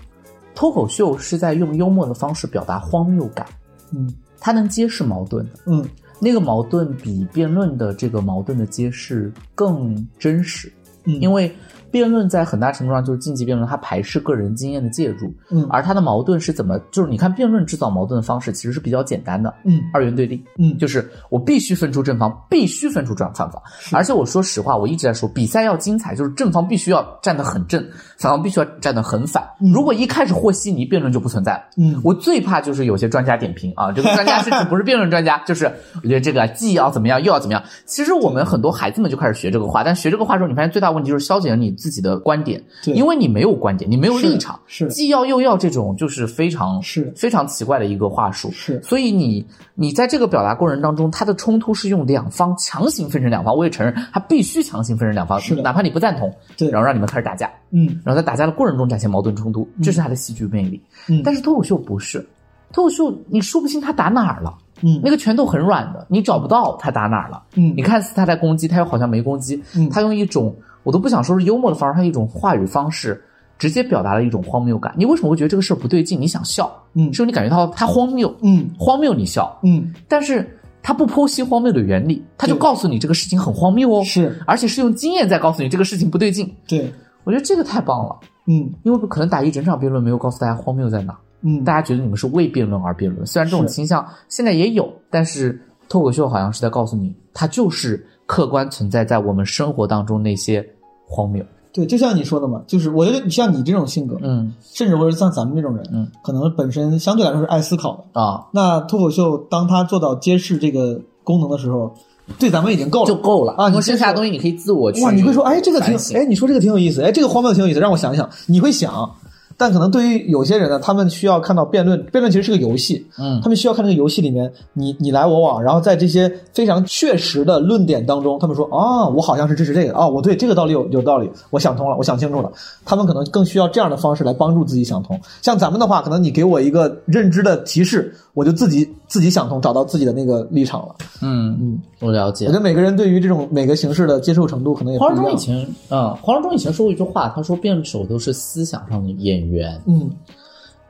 [0.54, 3.44] 脱口秀是在用幽默的方式表达荒谬感，
[3.92, 5.84] 嗯，它能揭示矛盾，嗯。
[6.24, 10.72] 那个矛盾比辩论的这个矛盾的揭示更真实，
[11.04, 11.54] 嗯，因为
[11.94, 16.76] 辩论在很大程度上就是竞技辩论，它排斥个人经验的介入，嗯而它的矛盾是怎么？
[16.90, 23.62] 就是你看辩论制造矛盾的方式其实是比较简单的，嗯二元对立，嗯，就是我必须分出正方，必须分出正反方。
[23.92, 27.80] 而且我说实话，我一直在说，比赛要精彩，就是正方必须要站得很正，
[28.18, 29.44] 反方必须要站得很反。
[29.72, 31.62] 如果一开始和稀泥，辩论就不存在了。
[31.78, 35.70] 嗯我最怕就是有些专家点评啊，这个专家甚至不是辩论专家，就是
[36.02, 37.62] 我觉得这个既要怎么样，又要怎么样。
[37.86, 42.94] 其实我们很多孩子们就开始学这个话，但学这个话之后，你发现最大问题就是消解了你自己的观点，对。
[42.94, 44.88] 因为你没有观点，你没有立场，是。
[44.88, 47.12] 既要又要这种就是非常是。
[47.14, 48.50] 非常奇怪的一个话术。
[48.52, 48.82] 是。
[48.82, 49.44] 所以你
[49.74, 55.60] 你在这个表达过程当中，它的冲突是用两方强行分成两方，我也承认，它必须强行分成两方是，的。
[55.60, 56.70] 哪怕你不赞同，对。
[56.70, 58.00] 然后让你们开始打架，嗯。
[58.02, 60.80] 然后在打架的过程中展现矛盾冲突，这是它的戏剧魅力。
[61.10, 61.20] 嗯。
[61.22, 62.26] 但是脱口秀不是，
[62.72, 64.98] 脱口秀你说不清他打哪儿了，嗯。
[65.04, 67.42] 那个拳头很软的，你找不到他打哪儿了。
[67.56, 67.74] 嗯。
[67.76, 69.90] 你看似他在攻击，他又好像没攻击，嗯。
[69.90, 73.20] 他用一种我都不想说是幽默的方式，他一种话语方式。
[73.56, 74.92] 直接表达了一种荒谬感。
[74.98, 76.20] 你为什么会觉得这个事儿不对劲？
[76.20, 86.52] 你想笑，嗯是因为你感觉到它荒谬，嗯荒谬你笑，嗯但是他不剖析荒谬的原理，他就告诉你这个事情很荒谬哦，是而且是用经验在告诉你这个事情不对劲。
[86.66, 86.92] 对
[87.22, 88.18] 我觉得这个太棒了，
[88.48, 93.24] 嗯因为可能打一整场辩论没有告诉大家荒谬在哪，嗯大家觉得你们是为辩论而辩论。
[93.24, 100.68] 虽然这种倾向现在也有，但是脱口秀好像是在告诉你，它就是客观存在在我们生活当中那些
[101.06, 101.44] 荒谬。
[101.72, 108.20] 对，就像你说的嘛，就是我觉得像你这种性格，嗯甚至或者像咱们这种人，嗯，可能本身相对来说是爱思考的。
[108.20, 111.92] 啊，那脱口秀当他做到揭示这个功能的时候，
[112.38, 119.10] 对咱们已经够了，就够了啊你说剩下的东西你可以自我去哇，你会说，哎，这个挺哎，你说这个挺有意思，哎，这个荒谬挺有意思，让我想一想，你会想，
[119.56, 132.50] 但可能对于有些人呢，他们需要看到辩论，辩论其实是个游戏，嗯他们需要看这个游戏里面你你来我往，然后在这些非常确实的论点当中，他们说啊，我好像是支持这个啊，我对这个道理有有道理，我想通了，我想清楚了。
[132.84, 135.20] 他们可能更需要这样的方式来帮助自己想通。
[135.42, 140.96] 像咱们的话，可能你给我一个认知的提示，我就自己自己想通，找到自己的那个立场了。
[141.22, 142.58] 嗯嗯，我了解我觉。
[142.58, 145.24] 得每个人对于这种每个形式的接受程度可能也不黄一样。
[145.24, 149.80] 忠以前，嗯，黄忠以前说过一句话，他说辩手都是思想上的演员。
[149.86, 150.10] 嗯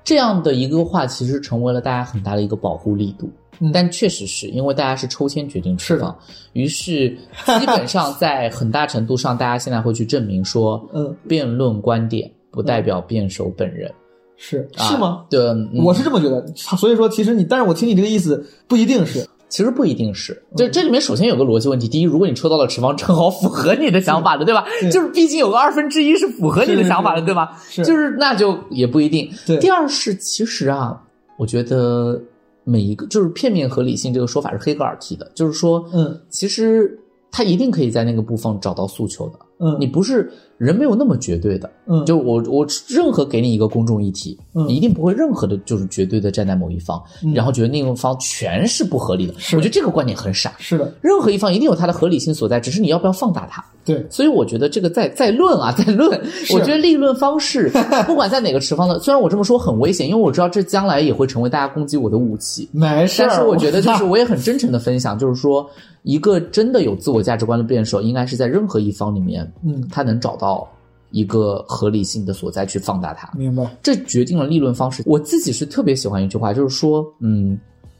[0.02, 3.28] 这样的一个话，其实成为了大家很大的一个保护力度。
[3.60, 6.16] 嗯但确实是因为大家是抽签决定是的，
[6.54, 7.10] 于是
[7.58, 13.92] 基本上在很大程度上，大家现在会去证明说， 嗯，辩论观点不代表辩手本人，
[14.36, 15.24] 是啊是吗？
[15.30, 21.86] 对，嗯我是这么觉得，所以说其实你，但是我听你这个意思不一定是，其实不一定是，就这这里面首先有个逻辑问题。
[21.86, 24.64] 第一，如果你抽到了持方，正好符合你的想法的，对吧？
[24.80, 27.56] 对就是毕竟有个二分之一是符合你的想法的，对吧？
[27.68, 29.30] 是就是那就也不一定。
[29.46, 31.00] 对第二是，其实啊，
[31.38, 32.20] 我觉得
[32.64, 36.98] 每一个就是片面合理性这个说法是黑格尔提的，就是说，嗯其实
[37.30, 39.38] 他一定可以在那个部分找到诉求的。
[39.60, 49.34] 嗯，你不是人没有那么绝对的，嗯就我我任何给你一个公众议题，嗯你一定不会任何的就是绝对的站在某一方，嗯然后觉得另一方全是不合理的。
[49.38, 50.52] 是我觉得这个观点很傻。
[50.58, 53.64] 是的，任何一方一定有它的合理性所在，只是你要不要放大它。
[53.84, 56.10] 对，所以我觉得这个在在论啊，在论，
[56.54, 57.70] 我觉得立论方式，
[58.06, 62.66] 不管在哪个持方的，虽然我这么说很危险，因为我知道这将来也会成为大家攻击我的武器。
[62.72, 63.26] 没事儿。
[63.28, 65.68] 但是我觉得，就是我也很真诚的分享，就是说，
[66.02, 70.43] 一个真的有自我价值观的辩手，应该是在任何一方里面，嗯，他能找到
[71.10, 73.30] 一个合理性的所在去放大它。
[73.38, 75.02] 明白，这决定了立论方式。
[75.06, 77.56] 我自己是特别喜欢一句话，就是说，嗯，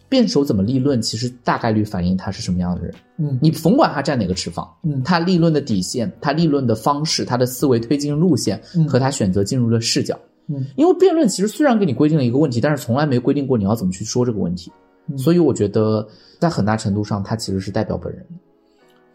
[0.08, 2.92] 辩手怎么立论，其实大概率反映他是什么样的人。
[3.18, 10.18] 嗯你甭管他站哪个持方，嗯他立论的底线，他立论的方式，他的思维推进路线嗯和他选择进入的视角。
[10.48, 14.72] 嗯因为辩论其实虽然给你规定了一个问题，但是从来没规定过你要怎么去说这个问题。
[15.06, 16.04] 嗯所以我觉得
[16.40, 18.34] 在很大程度上，他其实是代表本人的。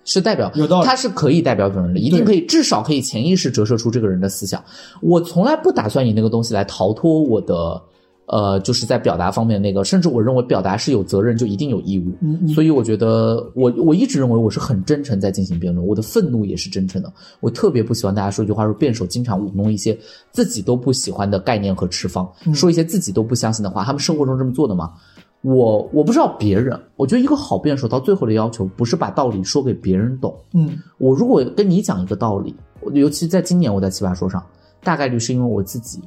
[0.06, 4.64] 是代表有道理他是可以代表本人的，一定可以，至少可以潜意识折射出这个人的思想。
[5.02, 7.82] 我从来不打算以那个东西来逃脱我的，
[8.26, 12.12] 呃，就是在表达方面那个，甚至我认为表达是有责任，就一定有义务。
[12.22, 17.12] 嗯嗯所以我觉得我我一直认为我是很真诚在进行辩论，我的愤怒也是真诚的。
[17.40, 19.98] 我特别不喜欢大家说一句话，说辩手经常舞弄一些
[20.32, 23.84] 自己都不喜欢的概念和持方，嗯说一些自己都不相信的话。
[23.84, 24.94] 他们生活中这么做的吗？
[25.42, 30.36] 我我不知道别人，我觉得一个好辩手到最后的要求不是把道理说给别人懂。
[30.54, 32.54] 嗯我如果跟你讲一个道理，
[32.94, 34.46] 尤其在今年我在奇葩说上，
[34.84, 36.02] 大概率是因为我自己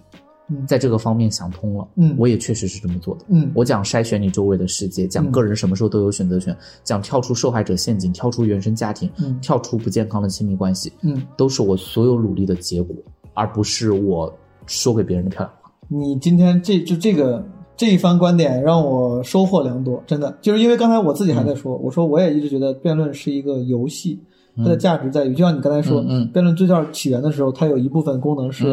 [0.49, 3.25] 嗯在这个方面想通了，嗯我也确实是这么做的。
[3.29, 12.95] 嗯我讲筛选你周围的世界，讲嗯个人什么时候都有选择权，讲跳出受害者陷阱，跳出原生家庭，嗯跳出不健康的亲密关系，嗯，都是我所有努力的结果，
[13.33, 14.31] 而不是我
[14.67, 15.73] 说给别人的漂亮话。
[15.89, 17.43] 你今天这就这个
[17.77, 20.37] 这一番观点让我收获良多，真的。
[20.41, 24.21] 就是因为刚才我自己还在说，我说我也一直觉得辩论是一个游戏，
[24.57, 28.71] 它的价值在于，就像你刚才说，嗯辩论最早起源的时候，它有一部分功能是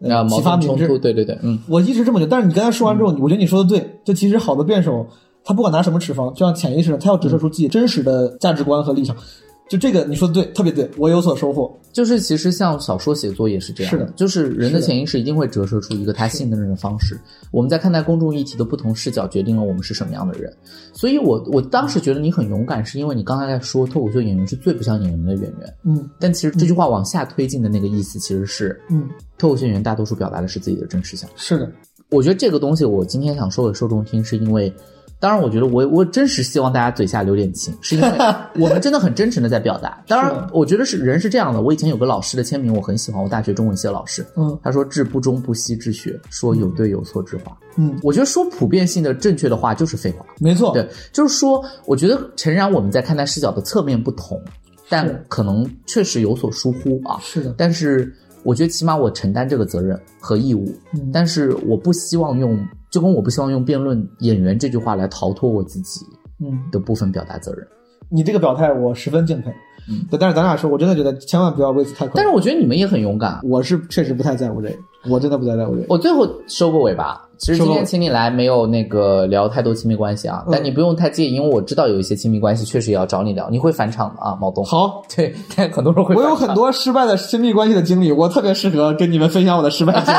[0.00, 0.66] 要、启发明智。
[0.66, 0.98] 盾冲突，。
[0.98, 1.58] 对对对，嗯。
[1.68, 5.06] 我一直这么觉得，但是你刚才说完之后，我觉得你说的对，就其实好的辩手，
[5.44, 9.16] 他不管拿什么持方，就像潜意识的，他要折射出自己真实的价值观和立场。
[9.68, 11.76] 就这个你说的对，特别对，我有所收获。
[11.92, 17.18] 就是其实像小说写作也是这样，是的就是人的潜意识一定会折射出一个他信的人的方式。
[17.50, 20.52] 我们在看待公众议题的不同视角，决定了我们是什么样的人。
[20.92, 31.34] 所以我我当时觉得你很勇敢，是因为你刚才在说脱口秀演员是最不像演员的演员，嗯但其实这句话往下推进的那个意思，其实是嗯，脱口秀演员大多数表达的是自己的真实想法。
[31.38, 31.72] 是的，
[32.10, 34.70] 我觉得这个东西，我今天想说给受众听，是因为，
[35.18, 38.08] 当然，我觉得我我真实希望大家嘴下留点情，是因为
[38.58, 39.98] 我们真的很真诚的在表达。
[40.06, 41.62] 当然，我觉得是人是这样的。
[41.62, 47.56] 我以前有个老师的签名，我很喜欢，我大学中文系的老师，嗯他说“志不忠不息之学，说有对有错之话”。
[47.76, 50.24] 嗯，我觉得说普遍性的正确的话就是废话。
[50.38, 54.40] 没错，对，就是说，我觉得诚然我们在看待视角的侧面不同，
[54.88, 57.18] 但可能确实有所疏忽啊。
[57.22, 58.14] 是的，但是
[58.46, 62.56] 我觉得起码我承担这个责任和义务，嗯但是我不希望用，
[62.88, 66.06] 就跟我不希望用辩论演员这句话来逃脱我自己
[66.38, 67.66] 嗯，的部分表达责任。
[68.08, 69.50] 你这个表态我十分敬佩。
[69.88, 72.14] 嗯，对，但是咱俩说，我真的觉得千万不要为此太困难。
[72.16, 73.40] 但是我觉得你们也很勇敢。
[73.42, 74.76] 我是确实不太在乎这个，
[75.08, 75.86] 我真的不太在乎这个。
[75.88, 77.25] 我最后收个尾吧。
[77.38, 86.14] 其实今天请你来没有那个聊太多亲密关系啊，嗯但你不用太介意，因为我知道有一些亲密关系确实也要找你聊，你会返场的啊，毛东。，好， 对，但很多人会。
[86.14, 90.18] 我有很多失败的亲密关系的经历，我特别适合跟你们分享我的失败经历。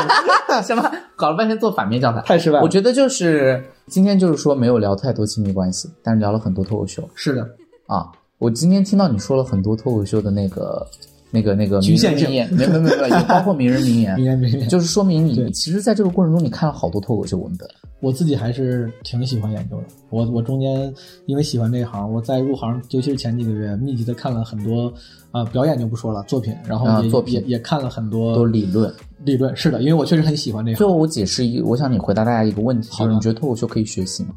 [0.64, 0.90] 什么？
[1.16, 7.42] 搞了半天做反面教材，太失败了我觉得就是今天就是说没有聊太多亲密关系，但是聊了很多脱口秀是的，
[7.86, 8.06] 啊。
[8.38, 10.86] 我今天听到你说了很多脱口秀的那个、
[11.30, 17.68] 那个、那个局限性没有没有没有，也包括名人名言， 名言名言，就是说明你对其实在这个过程中你看了好多脱口秀文本。
[18.00, 19.82] 我自己还是挺喜欢研究的。
[20.10, 20.94] 我我中间
[21.26, 24.86] 因为喜欢这一行，我在入行，尤其是前几个月，密集的看了很多
[25.32, 28.92] 啊、呃表演就不说了，作品，然后也、啊作品也也看了很多都理论。
[29.24, 29.54] 理论。
[29.56, 30.78] 是的，因为我确实很喜欢这行。
[30.78, 34.30] 最后我解释一，我想你回答大家一个问题，就是你觉得脱口秀可以学习吗？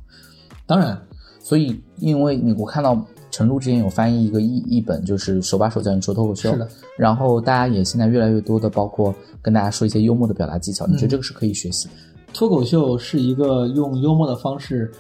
[0.66, 1.00] 当然，
[1.40, 6.52] 所以因为你我看到陈露之前有翻译一个译译本，就是手把手教你说脱口秀。
[6.52, 6.68] 是的，
[6.98, 11.94] 然后大家也现在越来越多的，包括跟大家说一些幽默的表达技巧，你嗯觉得这个是可以学习的？
[12.34, 14.92] 脱口秀是一个用幽默的方式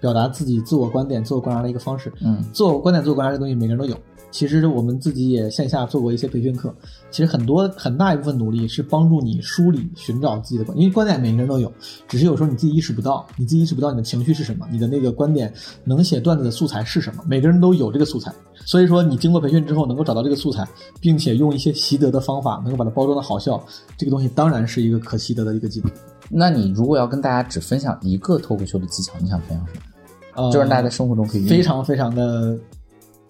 [0.00, 2.12] 表达自己自我观点、自我观察的一个方式。
[2.22, 3.96] 嗯自我观点、自我观察这东西，每个人都有。
[4.30, 6.74] 其实我们自己也线下做过一些培训课，
[7.10, 11.72] 其实很多很大一部分努力是帮助你梳理、寻找自己的观，因为观点每个人都有，
[12.06, 15.52] 只是有时候你自己意识不到，你自己意识不到你的情绪是什么，你的那个观点
[15.84, 18.32] 能写段子的素材是什么，每个人都有这个素材。
[18.64, 20.66] 所以说，你经过培训之后能够找到这个素材，
[21.00, 23.62] 并且用一些习得的方法能够把它包装的好笑，
[23.96, 25.90] 这个东西当然是一个可习得的一个技能。
[26.28, 29.80] 那你如果要跟大家只分享一个脱口秀的技巧，你想分享什么？
[30.34, 32.58] 呃，就是大家在生活中可以用非常非常的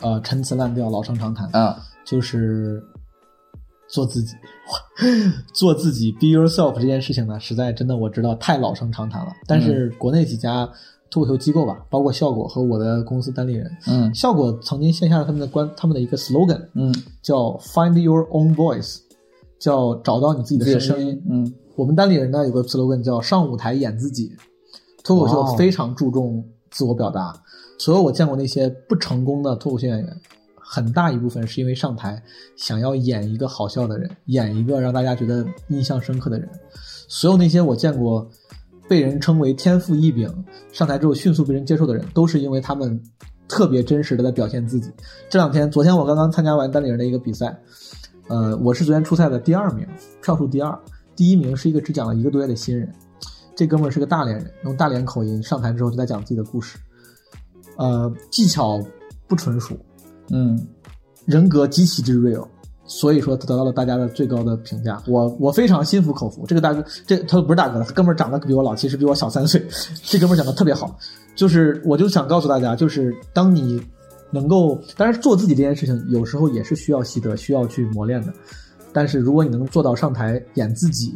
[0.00, 1.48] 呃陈词滥调、老生常谈。
[1.52, 2.80] 嗯就是
[3.88, 4.34] 做自己，
[5.52, 9.32] 做自己，be yourself 这件事情呢，实在真的我知道太老生常谈了。
[9.46, 10.68] 但是国内几家
[11.10, 18.98] 脱口秀机构吧，包括效果和我的公司单立人，嗯效果曾经线下他们的关他们的一个 slogan 嗯，叫 find your own voice，
[19.58, 21.20] 叫找到你自己的声音。
[21.28, 24.30] 嗯我们单立人呢有个 slogan 叫上舞台演自己，
[25.02, 27.34] 脱口秀非常注重自我表达。
[27.78, 30.20] 所有我见过那些不成功的脱口秀演员，
[30.56, 32.22] 很大一部分是因为上台
[32.56, 36.48] 想要演一个好笑的人，演一个让大家觉得印象深刻的人。
[37.08, 38.28] 所有那些我见过
[38.88, 40.32] 被人称为天赋异禀，
[40.72, 43.00] 上台之后迅速被人接受的人，都是因为他们
[43.48, 44.90] 特别真实的在表现自己。
[45.28, 47.56] 这两天，昨天我刚刚参加完单立人的一个比赛，
[48.28, 49.86] 呃，我是昨天初赛的第二名，
[50.22, 50.76] 票数第二。
[51.14, 52.92] 第一名是一个只讲了一个多月的新人，
[53.54, 56.76] 这哥们儿是个大连人，用大连口音上台之后就在讲自己的故事，
[57.76, 58.80] 呃，技巧
[59.28, 59.76] 不纯熟，
[60.30, 60.66] 嗯
[61.24, 62.46] 人格极其之 real，
[62.84, 65.02] 所以说他得到了大家的最高的评价。
[65.06, 66.44] 我我非常心服口服。
[66.46, 69.64] 这个大哥，这他不是大哥了，他哥们儿长得比我老，其实比我小三岁。
[70.02, 70.96] 这哥们儿讲的特别好，
[71.34, 73.82] 就是我就想告诉大家，就是当你
[74.30, 78.32] 能够，当然做自己这件事情，有时候也是需要习得，需要去磨练的。
[78.92, 81.12] 但是如果你能做到上台演自己，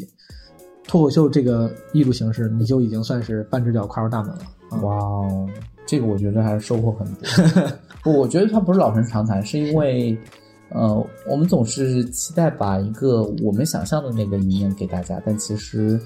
[0.90, 4.40] 脱口秀这个艺术形式，你就已经算是半只脚跨入大门了。
[4.70, 5.48] 啊哇哦，
[5.86, 7.70] 这个我觉得还是收获很多。
[8.02, 10.18] 不，我觉得它不是老生常谈，是因为，
[10.70, 15.96] 呃，我们总是期待把一个我们想象的那个一面给大家，但其实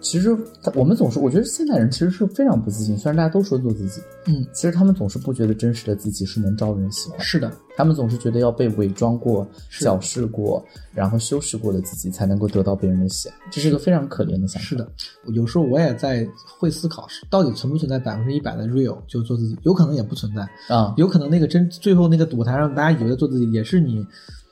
[0.00, 14.68] 其实他我们总是，我觉得现代人其实是非常不自信，虽然大家都说做自己，嗯，其实他们总是不觉得真实的自己是能招人喜欢，是的，他们总是觉得要被伪装过、是矫饰过，然后修饰过的自己才能够得到别人的喜爱，这是一个非常可怜的想法。
[14.68, 14.88] 是的，
[15.34, 16.26] 有时候我也在
[16.58, 19.56] 会思考，到底存不存在百分之一百的 real 就做自己？
[19.62, 20.42] 有可能也不存在，
[20.74, 24.06] 啊、有可能那个真最后那个舞台上大家以为做自己，也是你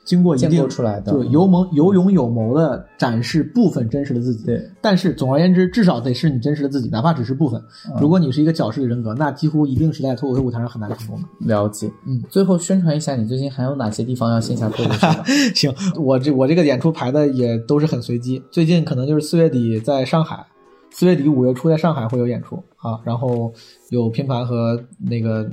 [0.09, 4.43] 经过一建定构出来的就有谋有勇有谋的展示部分真实的自己。
[4.43, 7.61] 对，但是总而言之，至少得是你真实的自己，哪怕只是部分。
[7.85, 11.27] 嗯如果你是一个矫饰的人格，那几乎一定是在脱口秀舞台上很难成功的。
[11.41, 11.91] 了解。
[12.07, 15.23] 嗯，最后宣传一下，你最近还有哪些地方要线下脱口秀吗？
[15.53, 20.43] 行，我这我这个演出排的也都是很随机，最近可能就是四月底在上海，
[20.89, 23.53] 四月底五月初在上海会有演出啊，然后
[23.89, 25.47] 有拼盘和那个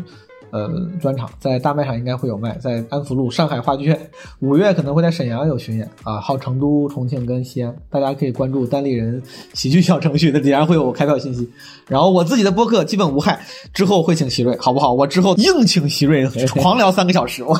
[0.56, 11.48] 呃专场，在大卖场应该会有卖，在安福路上海话剧院，五月可能会在沈阳有巡演啊，还有成都、重庆跟西安，大家可以关注单立人喜剧小程序，那底下会有开票信息。
[11.86, 13.40] 然后我自己的播客基本无害，
[13.72, 14.92] 之后会请席瑞，好不好？
[14.92, 16.26] 我之后硬请席瑞，
[16.60, 17.54] 狂聊三个小时，我。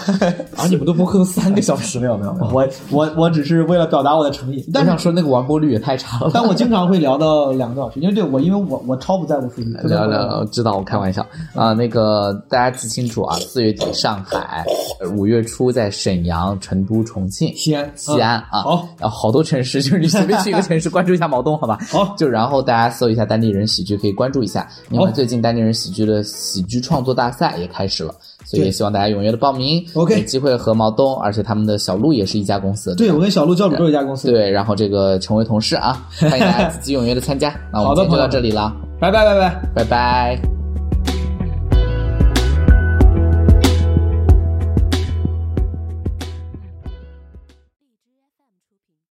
[0.57, 6.31] 啊，你们都播客都三个小时，没有没有没有，我我我只是为了表达我的诚意，但我想说那个完播率也太差了。
[6.33, 11.25] 但我经常会聊到两个多小时，因为对我因为我我超不在乎数据，聊聊，知道我开玩笑
[11.55, 14.65] 啊、那个大家记清楚啊，四月底上海，
[15.01, 21.79] 呃五月初在沈阳、成都、重庆、西安西安啊，好，然后好多城市，就是你随便去一个城市关注一下毛东，好吧？
[21.91, 24.69] 好就然后大家搜一下当地人喜剧，可以关注一下。
[24.89, 28.15] 另外，最近当地人喜剧的喜剧创作大赛也开始了，
[28.45, 37.55] 所以也希望大家踊跃的报名 OK 有机会和毛东，而且他们的小鹿也是一家公司对我跟小鹿教主都是一家公司，，对，然后这个成为同事啊，欢迎大家 积极踊跃的参加。
[37.73, 39.61] 那我们今天就到这里了，拜拜拜拜。
[39.75, 40.56] 拜拜。